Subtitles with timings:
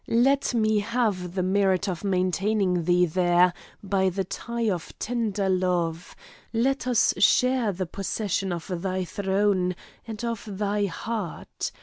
[0.07, 3.53] Let me have the merit of maintaining thee there
[3.83, 6.15] by the tie of tender love;
[6.51, 9.75] let us share the possession of the throne
[10.07, 11.71] and of thy heart.